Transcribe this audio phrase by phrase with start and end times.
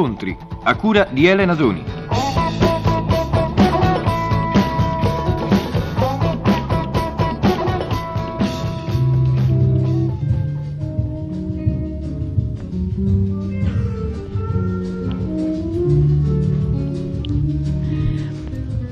[0.00, 1.84] Incontri, a cura di Elena Doni.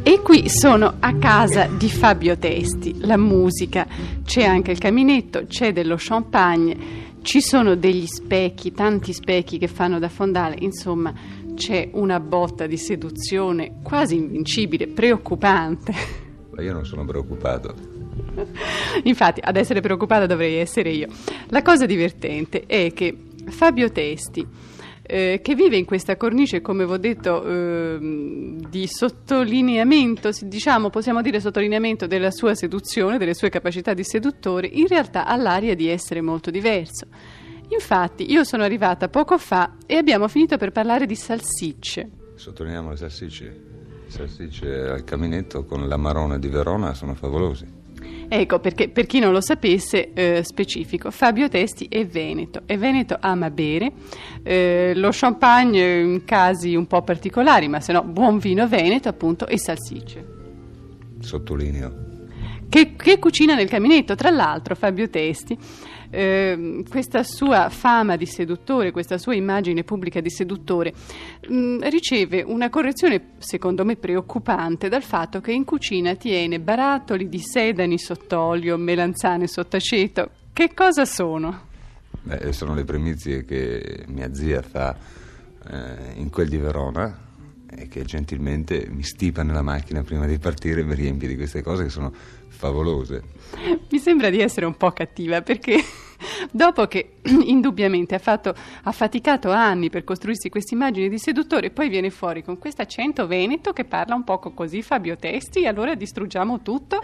[0.02, 3.86] E qui sono a casa di Fabio Testi, la musica,
[4.26, 9.98] c'è anche il caminetto, c'è dello champagne, ci sono degli specchi, tanti specchi che fanno
[9.98, 11.12] da fondale, insomma
[11.54, 15.92] c'è una botta di seduzione quasi invincibile, preoccupante.
[16.56, 17.74] Ma io non sono preoccupato.
[19.04, 21.08] Infatti, ad essere preoccupata dovrei essere io.
[21.48, 23.14] La cosa divertente è che
[23.48, 24.46] Fabio Testi,
[25.10, 27.98] eh, che vive in questa cornice, come vi ho detto, eh,
[28.68, 34.86] di sottolineamento, diciamo, possiamo dire sottolineamento della sua seduzione, delle sue capacità di seduttore, in
[34.86, 37.06] realtà ha l'aria di essere molto diverso.
[37.70, 42.10] Infatti, io sono arrivata poco fa e abbiamo finito per parlare di salsicce.
[42.34, 43.60] Sottolineiamo le salsicce.
[44.08, 47.66] Salsicce al caminetto con l'amarone di Verona sono favolosi.
[48.30, 53.16] Ecco, perché per chi non lo sapesse, eh, specifico, Fabio Testi è veneto e Veneto
[53.18, 53.92] ama bere
[54.42, 59.46] eh, lo champagne in casi un po' particolari, ma se no buon vino veneto appunto
[59.46, 60.26] e salsicce.
[61.20, 62.06] Sottolineo.
[62.68, 65.56] Che, che cucina nel caminetto, tra l'altro Fabio Testi
[66.10, 70.92] eh, questa sua fama di seduttore, questa sua immagine pubblica di seduttore,
[71.48, 77.28] mh, mm, riceve una correzione, secondo me, preoccupante dal fatto che in cucina tiene barattoli
[77.28, 80.30] di sedani sott'olio, melanzane sott'aceto.
[80.52, 81.66] Che cosa sono?
[82.22, 84.96] Beh, sono le primizie che mia zia fa
[85.70, 87.26] eh, in quel di Verona
[87.70, 91.62] e che gentilmente mi stipa nella macchina prima di partire e mi riempie di queste
[91.62, 92.12] cose che sono
[92.58, 93.22] favolose.
[93.88, 95.76] Mi sembra di essere un po' cattiva perché
[96.50, 101.88] dopo che indubbiamente ha, fatto, ha faticato anni per costruirsi questa immagine di seduttore, poi
[101.88, 106.60] viene fuori con questo accento veneto che parla un poco così Fabio Testi, allora distruggiamo
[106.62, 107.00] tutto.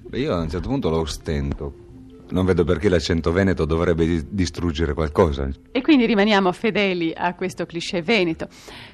[0.00, 1.88] Beh, io a un certo punto lo ostento.
[2.30, 5.48] Non vedo perché l'accento veneto dovrebbe distruggere qualcosa.
[5.72, 8.48] E quindi rimaniamo fedeli a questo cliché veneto.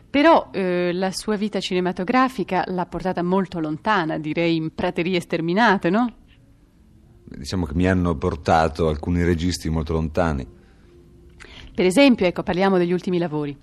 [0.08, 6.14] Però eh, la sua vita cinematografica l'ha portata molto lontana, direi in praterie sterminate, no?
[7.24, 10.46] Diciamo che mi hanno portato alcuni registi molto lontani.
[11.74, 13.54] Per esempio, ecco, parliamo degli ultimi lavori.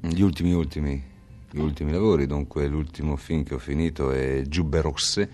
[0.00, 1.02] Gli ultimi ultimi,
[1.50, 5.30] gli ultimi lavori, dunque l'ultimo film che ho finito è Giubbe Rosse,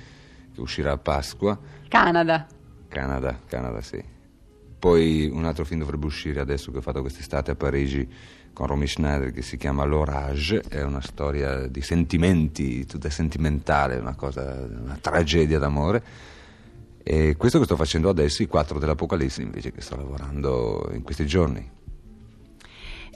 [0.54, 1.58] che uscirà a Pasqua.
[1.88, 2.46] Canada.
[2.88, 4.02] Canada, Canada, sì.
[4.78, 8.08] Poi un altro film dovrebbe uscire adesso che ho fatto quest'estate a Parigi
[8.52, 14.14] con Romy Schneider che si chiama L'Orage, è una storia di sentimenti, tutta sentimentale, una
[14.14, 16.02] cosa, una tragedia d'amore.
[17.02, 21.26] E questo che sto facendo adesso, i quattro dell'Apocalisse, invece che sto lavorando in questi
[21.26, 21.78] giorni.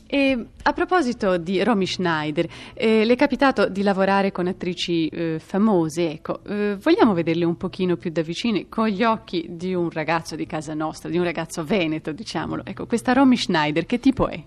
[0.06, 5.39] E a proposito di Romy Schneider, eh, le è capitato di lavorare con attrici eh,
[5.39, 9.91] famose, ecco, eh, vogliamo vederle un pochino più da vicino con gli occhi di un
[9.91, 12.65] ragazzo di casa nostra, di un ragazzo veneto, diciamolo.
[12.65, 14.43] Ecco, questa Romy Schneider che tipo è?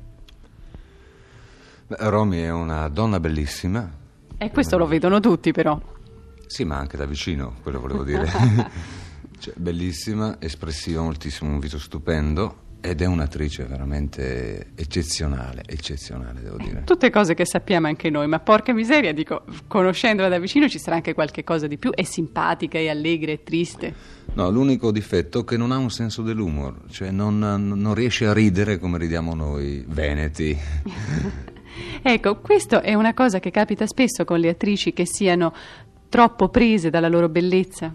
[1.87, 3.89] Romy è una donna bellissima.
[4.37, 5.79] E questo lo vedono tutti però.
[6.45, 8.27] Sì, ma anche da vicino, quello volevo dire.
[9.39, 16.83] cioè, bellissima, espressiva moltissimo, un viso stupendo ed è un'attrice veramente eccezionale, eccezionale devo dire.
[16.85, 20.97] Tutte cose che sappiamo anche noi, ma porca miseria, dico, conoscendola da vicino ci sarà
[20.97, 21.91] anche qualche cosa di più.
[21.91, 23.93] È simpatica, è allegra, è triste.
[24.33, 28.33] No, l'unico difetto è che non ha un senso dell'umor, cioè non, non riesce a
[28.33, 30.57] ridere come ridiamo noi veneti.
[32.13, 35.53] ecco, questo è una cosa che capita spesso con le attrici che siano
[36.09, 37.93] troppo prese dalla loro bellezza.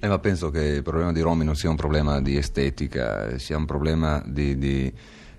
[0.00, 3.56] Eh, ma penso che il problema di Romy non sia un problema di estetica, sia
[3.56, 4.92] un problema di, di,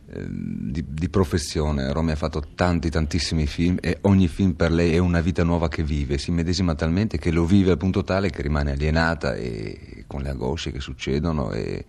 [0.08, 1.92] eh, di, di professione.
[1.92, 5.68] Romy ha fatto tanti, tantissimi film e ogni film per lei è una vita nuova
[5.68, 10.06] che vive, si medesima talmente che lo vive al punto tale che rimane alienata e
[10.08, 11.86] con le angosce che succedono e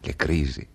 [0.00, 0.66] le crisi.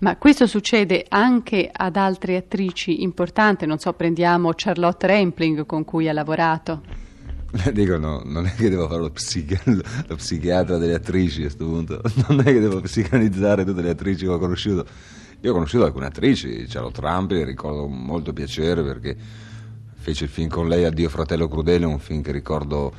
[0.00, 6.08] Ma questo succede anche ad altre attrici importanti, non so, prendiamo Charlotte Rampling con cui
[6.08, 6.82] ha lavorato.
[7.72, 11.64] Dico, no, non è che devo fare lo, psichi- lo psichiatra delle attrici a questo
[11.64, 14.86] punto, non è che devo psicanalizzare tutte le attrici che ho conosciuto.
[15.40, 19.16] Io ho conosciuto alcune attrici, Charlotte Rampling, ricordo con molto piacere perché
[19.94, 22.92] fece il film con lei Addio fratello crudele, un film che ricordo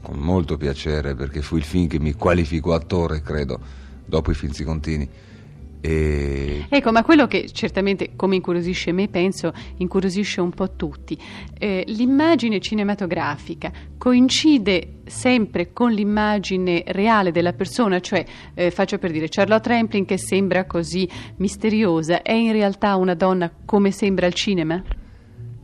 [0.00, 3.60] con molto piacere perché fu il film che mi qualificò attore, credo,
[4.04, 5.08] dopo i film contini.
[5.86, 6.64] E...
[6.70, 11.18] Ecco, ma quello che certamente, come incuriosisce me, penso incuriosisce un po' tutti,
[11.58, 19.28] eh, l'immagine cinematografica coincide sempre con l'immagine reale della persona, cioè, eh, faccio per dire,
[19.28, 24.82] Charlotte Rampling che sembra così misteriosa, è in realtà una donna come sembra al cinema?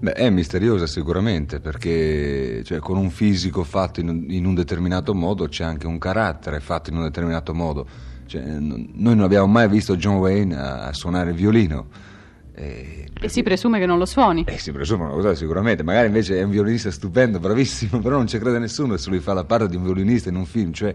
[0.03, 5.15] Beh, è misteriosa sicuramente perché cioè, con un fisico fatto in un, in un, determinato
[5.15, 7.87] modo c'è anche un carattere fatto in un determinato modo.
[8.25, 11.89] Cioè, n- noi non abbiamo mai visto John Wayne a, a suonare il violino.
[12.55, 14.45] E, e, si presume che non lo suoni.
[14.47, 18.27] Eh, si presume una cosa sicuramente, magari invece è un violinista stupendo, bravissimo, però non
[18.27, 20.95] ci crede nessuno se lui fa la parte di un violinista in un film, cioè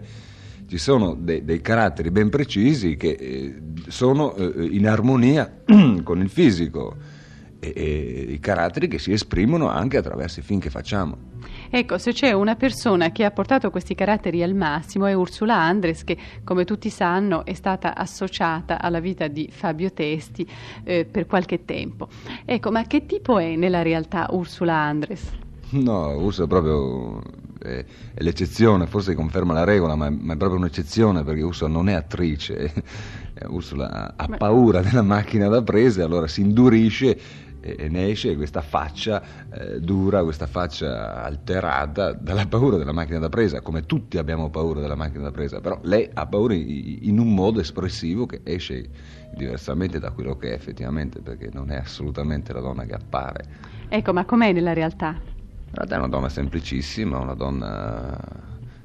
[0.66, 5.60] ci sono dei, dei caratteri ben precisi che eh, sono eh, in armonia
[6.02, 7.14] con il fisico
[7.58, 11.34] e, e i caratteri che si esprimono anche attraverso i film che facciamo.
[11.70, 16.04] Ecco, se c'è una persona che ha portato questi caratteri al massimo è Ursula Andres,
[16.04, 20.46] che come tutti sanno è stata associata alla vita di Fabio Testi
[20.84, 22.08] eh, per qualche tempo.
[22.44, 25.32] Ecco, ma che tipo è nella realtà Ursula Andres?
[25.70, 27.22] No, Ursula è proprio
[27.66, 27.84] è,
[28.14, 31.88] è l'eccezione, forse conferma la regola, ma è, ma è, proprio un'eccezione perché Ursula non
[31.88, 32.72] è attrice.
[33.48, 38.62] Ursula ha paura della macchina da presa e allora si indurisce e ne esce questa
[38.62, 44.50] faccia eh, dura, questa faccia alterata dalla paura della macchina da presa, come tutti abbiamo
[44.50, 48.88] paura della macchina da presa, però lei ha paura in un modo espressivo che esce
[49.34, 53.44] diversamente da quello che è effettivamente, perché non è assolutamente la donna che appare.
[53.88, 55.34] Ecco, ma com'è nella realtà?
[55.66, 58.18] In realtà è una donna semplicissima, una donna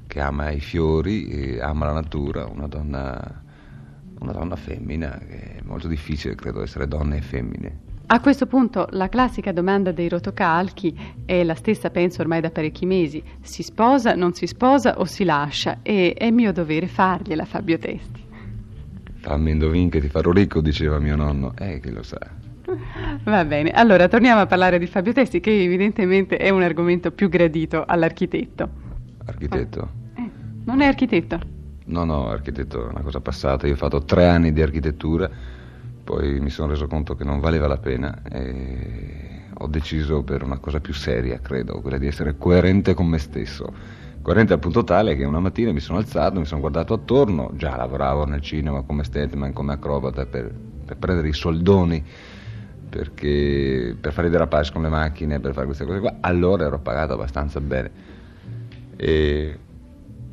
[0.06, 3.42] che ama i fiori, ama la natura, una donna,
[4.18, 7.90] una donna femmina, che è molto difficile credo essere donne e femmine.
[8.06, 10.94] A questo punto la classica domanda dei rotocalchi
[11.24, 13.22] è la stessa, penso, ormai da parecchi mesi.
[13.40, 15.78] Si sposa, non si sposa o si lascia?
[15.80, 18.22] E è mio dovere fargliela, Fabio Testi.
[19.20, 21.54] Fammi indovin che ti farò ricco, diceva mio nonno.
[21.56, 22.18] Eh, che lo sa.
[23.24, 27.28] Va bene, allora torniamo a parlare di Fabio Testi, che evidentemente è un argomento più
[27.28, 28.68] gradito all'architetto.
[29.26, 29.88] Architetto?
[30.16, 30.30] Eh,
[30.64, 31.38] non è architetto?
[31.84, 33.66] No, no, architetto è una cosa passata.
[33.66, 35.30] Io ho fatto tre anni di architettura
[36.02, 40.58] poi mi sono reso conto che non valeva la pena e ho deciso per una
[40.58, 43.72] cosa più seria, credo, quella di essere coerente con me stesso.
[44.20, 47.76] Coerente al punto tale che una mattina mi sono alzato, mi sono guardato attorno, già
[47.76, 50.52] lavoravo nel cinema come statement, come acrobata per,
[50.84, 52.04] per prendere i soldoni
[52.92, 56.78] perché, per fare i derapage con le macchine, per fare queste cose qua, allora ero
[56.78, 57.90] pagato abbastanza bene.
[58.96, 59.58] E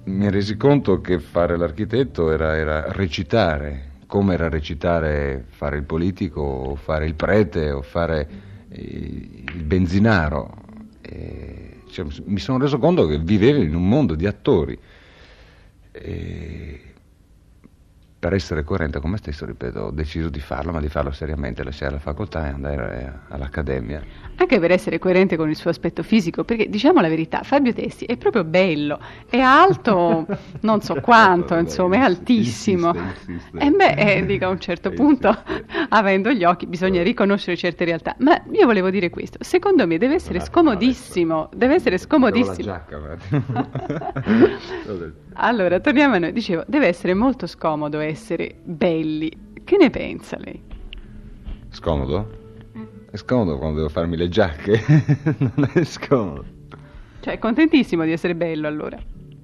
[0.04, 6.42] mi resi conto che fare l'architetto era, era recitare, come era recitare, fare il politico
[6.42, 8.28] o fare il prete o fare
[8.72, 10.54] il benzinaro.
[11.00, 14.78] E, cioè, mi sono reso conto che vivevo in un mondo di attori.
[15.94, 16.89] E,
[18.20, 21.64] per essere coerente con me stesso, ripeto, ho deciso di farlo, ma di farlo seriamente,
[21.64, 24.04] lasciare la facoltà e andare all'accademia.
[24.36, 28.04] Anche per essere coerente con il suo aspetto fisico, perché diciamo la verità, Fabio Testi
[28.04, 29.00] è proprio bello,
[29.30, 30.28] è alto
[30.62, 32.94] non so quanto, insomma, è altissimo.
[32.94, 33.58] Insiste, insiste.
[33.58, 35.34] E beh, eh, dico a un certo punto,
[35.88, 38.16] avendo gli occhi, bisogna riconoscere certe realtà.
[38.20, 42.82] Ma io volevo dire questo, secondo me deve essere scomodissimo, deve essere scomodissimo.
[45.36, 49.32] allora, torniamo a noi, dicevo, deve essere molto scomodo essere belli.
[49.64, 50.62] Che ne pensa lei?
[51.70, 52.38] Scomodo?
[53.12, 54.84] È scomodo quando devo farmi le giacche,
[55.38, 56.46] non è scomodo.
[57.22, 58.98] Cioè, è contentissimo di essere bello allora?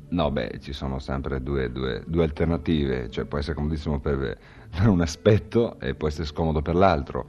[0.10, 4.38] No, beh, ci sono sempre due, due, due alternative, cioè può essere comodissimo per,
[4.70, 7.28] per un aspetto e può essere scomodo per l'altro.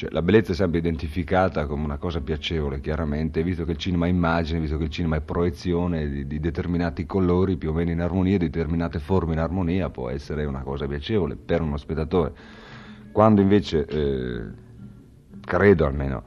[0.00, 4.06] Cioè, la bellezza è sempre identificata come una cosa piacevole, chiaramente, visto che il cinema
[4.06, 7.90] è immagine, visto che il cinema è proiezione di, di, determinati colori più o meno
[7.90, 12.32] in armonia, determinate forme in armonia, può essere una cosa piacevole per uno spettatore.
[13.12, 14.44] Quando invece, eh,
[15.42, 16.22] credo almeno,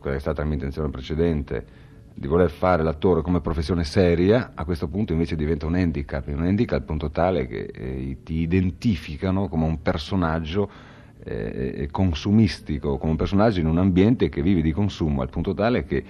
[0.00, 1.66] quella è stata la mia intenzione precedente,
[2.12, 6.42] di voler fare l'attore come professione seria, a questo punto invece diventa un handicap, un
[6.42, 13.16] handicap al punto tale che eh, ti identificano come un personaggio eh, consumistico, come un
[13.16, 16.04] personaggio in un ambiente che vive di consumo, al punto tale che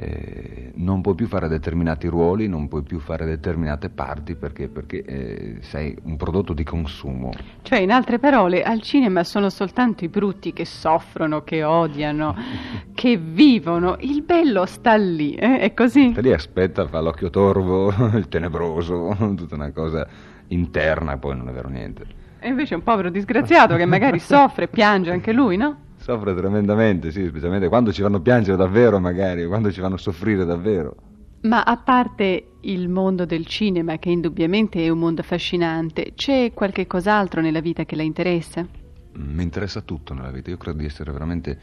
[0.00, 5.02] eh, non puoi più fare determinati ruoli, non puoi più fare determinate parti perché, perché
[5.04, 7.32] eh, sei un prodotto di consumo.
[7.60, 12.34] Cioè, in altre parole, al cinema sono soltanto i brutti che soffrono, che odiano,
[12.94, 13.96] che vivono.
[14.00, 15.58] Il bello sta lì, eh?
[15.58, 16.12] è così?
[16.12, 20.06] Sta lì aspetta, fa l'occhio torvo, il tenebroso, tutta una cosa
[20.48, 22.28] interna, poi non è vero niente.
[22.40, 25.88] E invece un povero disgraziato che magari soffre, piange anche lui, no?
[25.98, 30.96] Soffre tremendamente, sì, specialmente quando ci fanno piangere davvero, magari, quando ci fanno soffrire davvero.
[31.42, 36.86] Ma a parte il mondo del cinema, che indubbiamente è un mondo affascinante, c'è qualche
[36.86, 38.66] cos'altro nella vita che la interessa?
[39.12, 41.58] Mi interessa tutto nella vita, io credo di essere veramente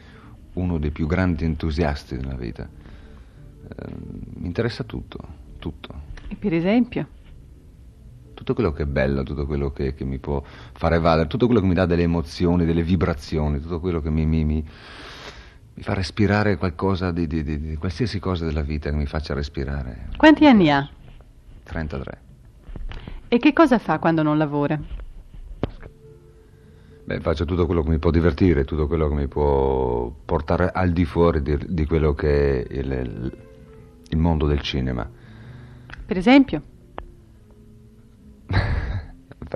[0.54, 2.68] uno dei più grandi entusiasti della vita.
[3.68, 3.92] Eh,
[4.36, 5.18] mi interessa tutto,
[5.58, 6.02] tutto.
[6.28, 7.08] E per esempio?
[8.38, 11.60] Tutto quello che è bello, tutto quello che, che, mi può fare evadere, tutto quello
[11.60, 14.64] che mi dà delle emozioni, delle vibrazioni, tutto quello che mi, mi, mi,
[15.74, 19.34] mi fa respirare qualcosa di, di- di- di qualsiasi cosa della vita che mi faccia
[19.34, 20.10] respirare.
[20.16, 20.88] Quanti anni ha?
[21.64, 22.20] 33.
[23.26, 24.78] E che cosa fa quando non lavora?
[27.04, 30.92] Beh, faccio tutto quello che mi può divertire, tutto quello che mi può portare al
[30.92, 33.36] di fuori di, di quello che è il-
[34.10, 35.08] il mondo del cinema.
[36.06, 36.62] Per esempio?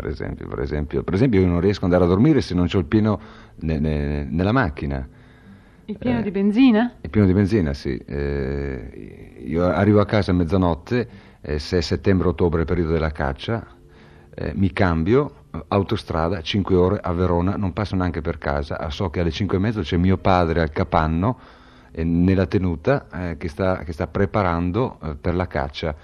[0.03, 2.67] Per esempio, per esempio, per esempio io non riesco ad andare a dormire se non
[2.67, 3.21] c'ho il pieno
[3.61, 5.07] ne- ne- nella macchina.
[5.85, 6.23] Il pieno Eh.
[6.23, 6.95] di benzina?
[7.01, 7.97] Il pieno di benzina, sì.
[7.99, 11.09] Eh, io arrivo a casa a mezzanotte,
[11.41, 13.65] eh, se è settembre-ottobre il periodo della caccia,
[14.35, 15.35] eh, mi cambio,
[15.69, 19.57] autostrada, 5 ore a Verona, non passo neanche per casa, ah, so che alle 5
[19.57, 21.39] e mezzo c'è mio padre al capanno,
[21.93, 25.95] eh, nella tenuta, eh, che, sta, che sta preparando per la caccia.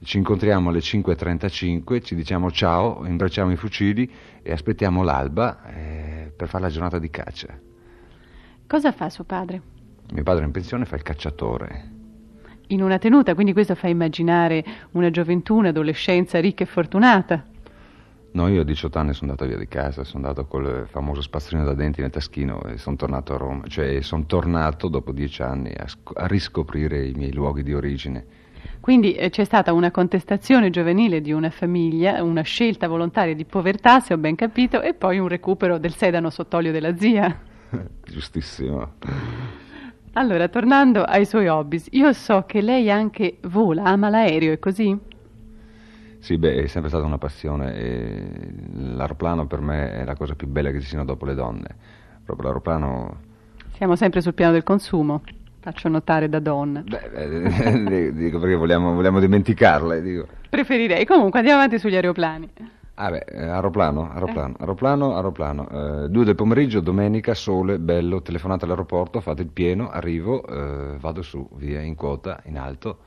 [0.00, 4.08] Ci incontriamo alle 5.35, ci diciamo ciao, imbracciamo i fucili
[4.42, 7.58] e aspettiamo l'alba eh, per fare la giornata di caccia.
[8.66, 9.60] Cosa fa suo padre?
[10.12, 11.90] Mio padre in pensione fa il cacciatore.
[12.68, 17.44] In una tenuta, quindi questo fa immaginare una gioventù, un'adolescenza ricca e fortunata.
[18.30, 21.66] No, io a 18 anni sono andato via di casa, sono andato col famoso spazzolino
[21.66, 25.72] da denti nel taschino e sono tornato a Roma, cioè sono tornato dopo dieci anni
[25.76, 28.37] a, sc- a riscoprire i miei luoghi di origine.
[28.80, 34.00] Quindi eh, c'è stata una contestazione giovanile di una famiglia, una scelta volontaria di povertà,
[34.00, 37.40] se ho ben capito, e poi un recupero del sedano sott'olio della zia.
[38.04, 38.94] Giustissimo.
[40.12, 44.98] Allora, tornando ai suoi hobby, io so che lei anche vola, ama l'aereo, è così?
[46.18, 50.70] Sì, beh, è sempre stata una passione l'aeroplano per me è la cosa più bella
[50.70, 51.76] che ci siano dopo le donne.
[52.24, 53.26] Proprio l'aeroplano...
[53.72, 55.22] Siamo sempre sul piano del consumo,
[55.60, 56.82] faccio notare da donna.
[56.82, 57.10] Beh,
[58.06, 60.26] eh, dico perché vogliamo, vogliamo dimenticarle, dico.
[60.48, 62.50] Preferirei, comunque andiamo avanti sugli aeroplani.
[63.00, 65.68] Ah beh, eh, aeroplano, aeroplano, aeroplano, aeroplano.
[65.68, 71.22] Eh, due del pomeriggio, domenica, sole, bello, telefonate all'aeroporto, fate il pieno, arrivo, eh, vado
[71.22, 72.98] su, via, in quota, in alto,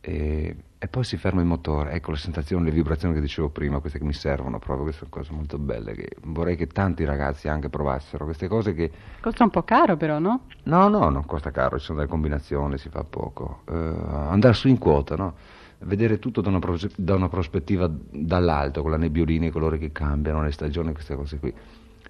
[0.00, 1.90] e, e poi si ferma il motore.
[1.92, 5.10] Ecco le sensazioni, le vibrazioni che dicevo prima, queste che mi servono proprio, queste sono
[5.10, 8.90] cose molto belle, che vorrei che tanti ragazzi anche provassero, queste cose che...
[9.20, 10.42] Costa un po' caro però, no?
[10.64, 13.62] No, no, non costa caro, ci sono delle combinazioni, si fa poco.
[13.68, 15.34] Eh, andare su in quota, no?
[15.80, 19.90] Vedere tutto da una, pros- da una prospettiva dall'alto, con la nebbiolina, i colori che
[19.90, 21.52] cambiano, le stagioni, queste cose qui.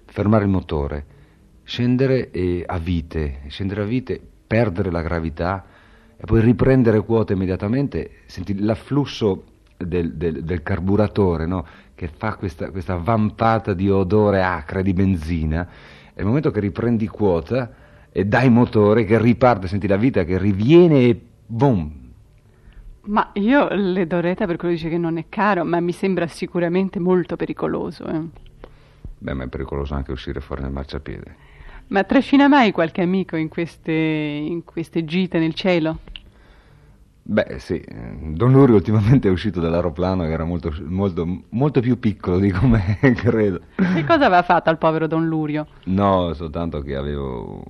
[0.05, 1.05] Fermare il motore,
[1.63, 5.65] scendere eh, a vite, scendere a vite, perdere la gravità
[6.21, 9.43] e poi riprendere quota immediatamente, senti l'afflusso
[9.77, 11.65] del, del- del carburatore, no?
[11.95, 15.67] Che fa questa, questa vampata di odore acre di benzina.
[16.13, 17.71] E il momento che riprendi quota
[18.11, 21.91] e dai motore che riparte, senti la vita che riviene e boom,
[23.07, 25.91] Ma io le do retta per quello che dice che non è caro, ma mi
[25.91, 28.05] sembra sicuramente molto pericoloso.
[28.07, 28.21] eh.
[29.17, 31.37] Beh, ma è pericoloso anche uscire fuori nel marciapiede.
[31.87, 35.99] Ma trascina mai qualche amico in queste, in queste gite nel cielo?
[37.31, 37.79] Beh, sì,
[38.33, 42.97] Don Luri ultimamente è uscito dall'aeroplano che era molto, molto, molto più piccolo di come
[43.13, 43.59] credo.
[43.75, 45.67] Che cosa aveva fatto al povero Don Lurio?
[45.83, 47.63] No, soltanto che avevo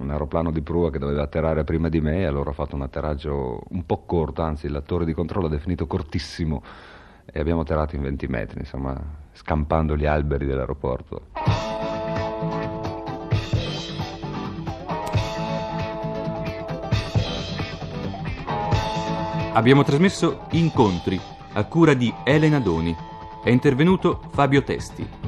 [0.00, 2.82] un aeroplano di prua che doveva atterrare prima di me e allora ho fatto un
[2.82, 6.62] atterraggio un po' corto, anzi la torre di controllo ha definito cortissimo
[7.24, 9.00] e abbiamo atterrato in 20 metri, insomma,
[9.32, 11.28] scampando gli alberi dell'aeroporto.
[19.52, 21.20] Abbiamo trasmesso Incontri
[21.54, 22.94] a cura di Elena Doni.
[23.42, 25.19] È intervenuto Fabio Testi.